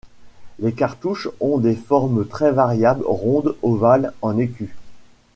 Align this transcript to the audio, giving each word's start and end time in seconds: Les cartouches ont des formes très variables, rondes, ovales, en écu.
Les 0.57 0.71
cartouches 0.73 1.29
ont 1.41 1.59
des 1.59 1.75
formes 1.75 2.25
très 2.25 2.51
variables, 2.51 3.03
rondes, 3.05 3.55
ovales, 3.61 4.13
en 4.23 4.35
écu. 4.39 4.73